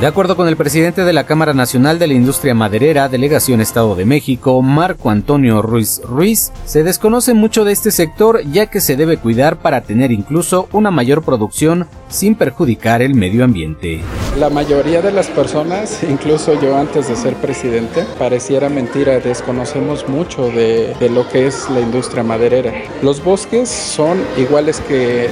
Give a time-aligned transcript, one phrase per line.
[0.00, 3.96] De acuerdo con el presidente de la Cámara Nacional de la Industria Maderera, Delegación Estado
[3.96, 8.94] de México, Marco Antonio Ruiz Ruiz, se desconoce mucho de este sector ya que se
[8.94, 14.00] debe cuidar para tener incluso una mayor producción sin perjudicar el medio ambiente.
[14.38, 20.48] La mayoría de las personas, incluso yo antes de ser presidente, pareciera mentira, desconocemos mucho
[20.48, 22.72] de, lo que es la industria maderera.
[23.02, 25.28] Los bosques son iguales que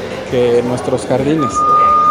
[0.66, 1.52] nuestros jardines.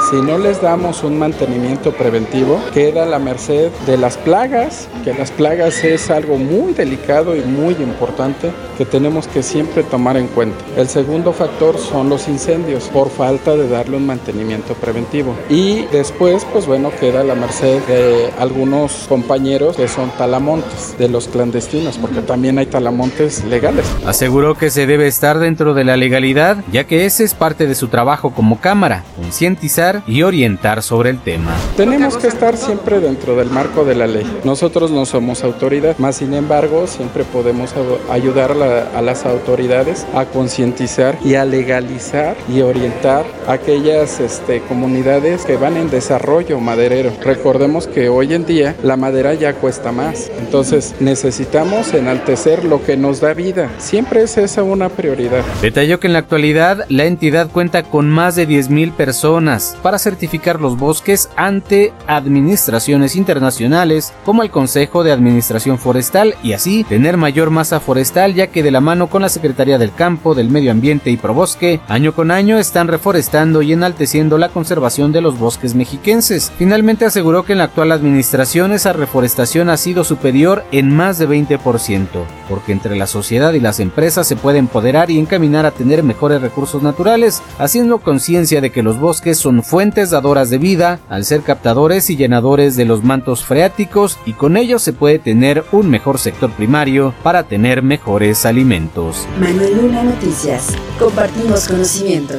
[0.09, 5.16] Si no les damos un mantenimiento preventivo, queda a la merced de las plagas, que
[5.16, 10.28] las plagas es algo muy delicado y muy importante que tenemos que siempre tomar en
[10.28, 10.64] cuenta.
[10.78, 15.36] El segundo factor son los incendios, por falta de darle un mantenimiento preventivo.
[15.50, 21.09] Y después, pues bueno, queda a la merced de algunos compañeros que son talamontes, de
[21.09, 23.86] los clandestinos, porque también hay talamontes legales.
[24.06, 27.73] Aseguró que se debe estar dentro de la legalidad, ya que ese es parte de
[27.73, 31.52] su trabajo como Cámara, concientizar y orientar sobre el tema.
[31.78, 34.26] Tenemos que estar siempre dentro del marco de la ley.
[34.44, 37.74] Nosotros no somos autoridad, más sin embargo siempre podemos
[38.12, 44.20] ayudar a, la, a las autoridades a concientizar y a legalizar y orientar a aquellas
[44.20, 47.12] este, comunidades que van en desarrollo maderero.
[47.23, 52.98] Recordemos que hoy en día la madera ya cuesta más, entonces necesitamos enaltecer lo que
[52.98, 53.70] nos da vida.
[53.78, 55.44] Siempre es esa una prioridad.
[55.62, 60.59] Detalló que en la actualidad la entidad cuenta con más de 10.000 personas para certificar
[60.59, 67.52] los bosques ante administraciones internacionales como el Consejo de Administración Forestal y así tener mayor
[67.52, 71.11] masa forestal ya que de la mano con la Secretaría del Campo, del Medio Ambiente
[71.11, 76.52] y Probosque, año con año están reforestando y enalteciendo la conservación de los bosques mexiquenses.
[76.58, 81.30] Finalmente aseguró que en la actual administración esa reforestación ha sido superior en más de
[81.30, 82.08] 20%,
[82.49, 86.42] porque entre la sociedad y las empresas se puede empoderar y encaminar a tener mejores
[86.42, 91.41] recursos naturales, haciendo conciencia de que los bosques son fuentes dadoras de vida, al ser
[91.41, 96.20] captadores y llenadores de los mantos freáticos y con ello se puede tener un mejor
[96.20, 99.27] sector primario para tener mejores alimentos.
[99.39, 100.75] Manuel Luna Noticias.
[100.99, 102.36] Compartimos conocimiento.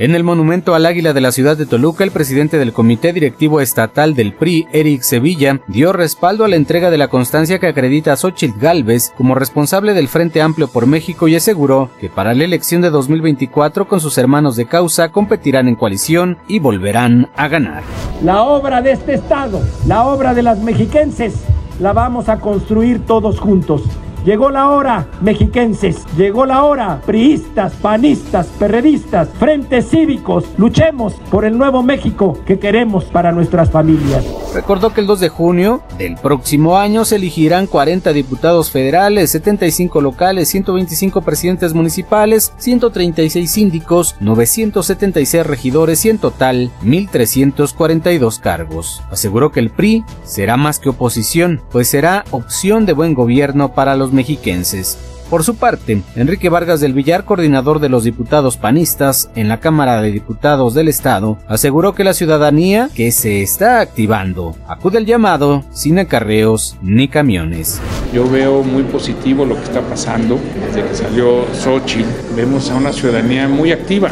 [0.00, 3.60] En el monumento al águila de la ciudad de Toluca, el presidente del Comité Directivo
[3.60, 8.12] Estatal del PRI, Eric Sevilla, dio respaldo a la entrega de la constancia que acredita
[8.12, 12.44] a Xochitl Galvez como responsable del Frente Amplio por México y aseguró que para la
[12.44, 17.82] elección de 2024 con sus hermanos de causa competirán en coalición y volverán a ganar.
[18.22, 21.34] La obra de este Estado, la obra de las mexiquenses,
[21.80, 23.82] la vamos a construir todos juntos.
[24.24, 26.04] Llegó la hora, mexiquenses.
[26.16, 30.44] Llegó la hora, priistas, panistas, perredistas, frentes cívicos.
[30.56, 34.24] Luchemos por el nuevo México que queremos para nuestras familias.
[34.54, 40.00] Recordó que el 2 de junio del próximo año se elegirán 40 diputados federales, 75
[40.00, 49.02] locales, 125 presidentes municipales, 136 síndicos, 976 regidores y en total 1.342 cargos.
[49.10, 53.96] Aseguró que el PRI será más que oposición, pues será opción de buen gobierno para
[53.96, 54.98] los mexiquenses.
[55.30, 60.00] Por su parte, Enrique Vargas del Villar, coordinador de los diputados panistas en la Cámara
[60.00, 65.64] de Diputados del Estado, aseguró que la ciudadanía que se está activando acude al llamado
[65.70, 67.78] sin acarreos ni camiones.
[68.14, 72.08] Yo veo muy positivo lo que está pasando desde que salió Xochitl.
[72.34, 74.10] Vemos a una ciudadanía muy activa.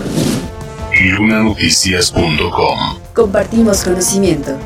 [1.19, 2.79] Lunanoticias.com
[3.15, 4.59] Compartimos conocimiento.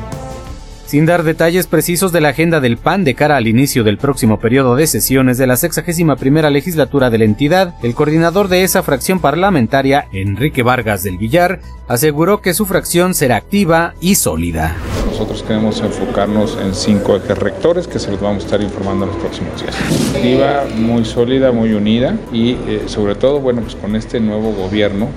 [0.91, 4.41] Sin dar detalles precisos de la agenda del PAN de cara al inicio del próximo
[4.41, 8.83] periodo de sesiones de la 61 primera legislatura de la entidad, el coordinador de esa
[8.83, 14.75] fracción parlamentaria, Enrique Vargas del Villar, aseguró que su fracción será activa y sólida.
[15.21, 19.11] Nosotros queremos enfocarnos en cinco ejes rectores que se los vamos a estar informando en
[19.11, 19.75] los próximos días.
[20.15, 25.09] Activa, muy sólida, muy unida y eh, sobre todo, bueno, pues con este nuevo gobierno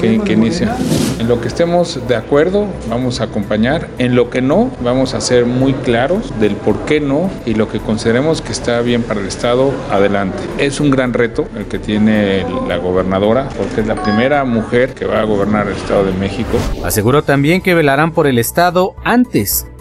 [0.00, 0.74] que, que inicia.
[1.18, 3.90] En lo que estemos de acuerdo, vamos a acompañar.
[3.98, 7.68] En lo que no, vamos a ser muy claros del por qué no y lo
[7.68, 10.38] que consideremos que está bien para el Estado, adelante.
[10.56, 15.04] Es un gran reto el que tiene la gobernadora porque es la primera mujer que
[15.04, 16.56] va a gobernar el Estado de México.
[16.82, 19.17] Aseguró también que velarán por el Estado antes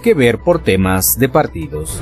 [0.01, 2.00] que ver por temas de partidos.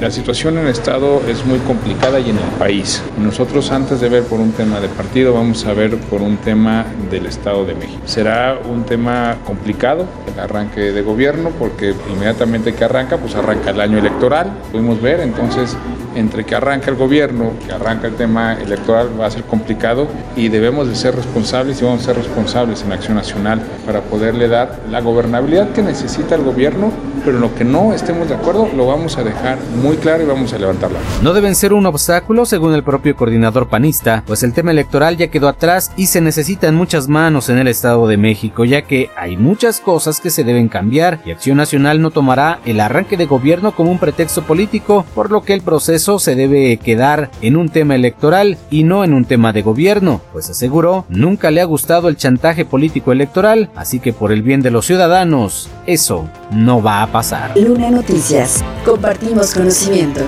[0.00, 3.02] La situación en el Estado es muy complicada y en el país.
[3.16, 6.84] Nosotros antes de ver por un tema de partido vamos a ver por un tema
[7.10, 8.02] del Estado de México.
[8.04, 13.80] Será un tema complicado el arranque de gobierno porque inmediatamente que arranca pues arranca el
[13.80, 14.52] año electoral.
[14.72, 15.76] Pudimos ver entonces
[16.14, 20.48] entre que arranca el gobierno, que arranca el tema electoral, va a ser complicado y
[20.48, 24.80] debemos de ser responsables y vamos a ser responsables en Acción Nacional para poderle dar
[24.90, 26.90] la gobernabilidad que necesita el gobierno,
[27.24, 30.26] pero en lo que no estemos de acuerdo lo vamos a dejar muy claro y
[30.26, 30.98] vamos a levantarla.
[31.22, 35.28] No deben ser un obstáculo según el propio coordinador panista, pues el tema electoral ya
[35.28, 39.36] quedó atrás y se necesitan muchas manos en el Estado de México, ya que hay
[39.36, 43.72] muchas cosas que se deben cambiar y Acción Nacional no tomará el arranque de gobierno
[43.72, 47.94] como un pretexto político, por lo que el proceso se debe quedar en un tema
[47.94, 52.16] electoral y no en un tema de gobierno, pues aseguró nunca le ha gustado el
[52.16, 57.06] chantaje político electoral, así que por el bien de los ciudadanos, eso no va a
[57.06, 57.56] pasar.
[57.56, 60.20] Luna Noticias, compartimos conocimiento.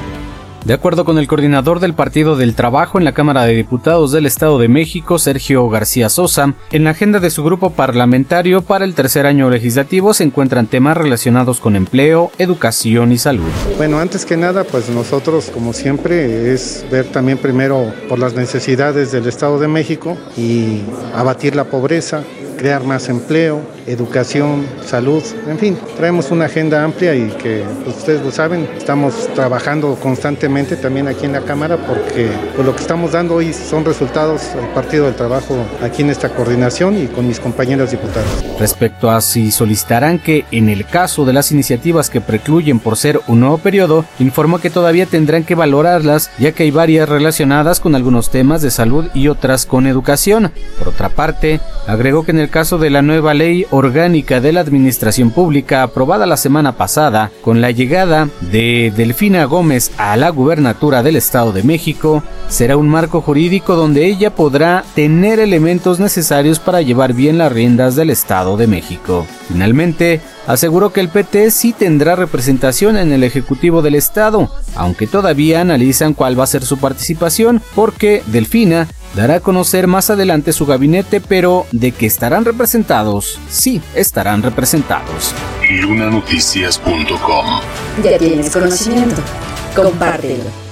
[0.66, 4.26] De acuerdo con el coordinador del Partido del Trabajo en la Cámara de Diputados del
[4.26, 8.96] Estado de México, Sergio García Sosa, en la agenda de su grupo parlamentario para el
[8.96, 13.46] tercer año legislativo se encuentran temas relacionados con empleo, educación y salud.
[13.76, 19.12] Bueno, antes que nada, pues nosotros, como siempre, es ver también primero por las necesidades
[19.12, 20.80] del Estado de México y
[21.14, 22.24] abatir la pobreza,
[22.58, 28.22] crear más empleo, educación, salud, en fin, traemos una agenda amplia y que pues, ustedes
[28.22, 33.12] lo saben, estamos trabajando constantemente también aquí en la Cámara porque pues, lo que estamos
[33.12, 37.40] dando hoy son resultados del Partido del Trabajo aquí en esta coordinación y con mis
[37.40, 38.44] compañeros diputados.
[38.58, 43.20] Respecto a si solicitarán que en el caso de las iniciativas que precluyen por ser
[43.26, 47.94] un nuevo periodo, informó que todavía tendrán que valorarlas ya que hay varias relacionadas con
[47.94, 50.52] algunos temas de salud y otras con educación.
[50.78, 54.60] Por otra parte, agregó que en el caso de la nueva ley orgánica de la
[54.60, 61.02] Administración Pública aprobada la semana pasada, con la llegada de Delfina Gómez a la gubernatura
[61.02, 66.82] del Estado de México, será un marco jurídico donde ella podrá tener elementos necesarios para
[66.82, 69.26] llevar bien las riendas del Estado de México.
[69.48, 75.60] Finalmente, aseguró que el PT sí tendrá representación en el Ejecutivo del Estado, aunque todavía
[75.60, 80.66] analizan cuál va a ser su participación, porque Delfina dará a conocer más adelante su
[80.66, 85.34] gabinete, pero de que estarán representados, sí estarán representados.
[85.68, 87.46] Lunanoticias.com
[88.04, 89.22] Ya tienes conocimiento.
[89.74, 90.65] Compártelo.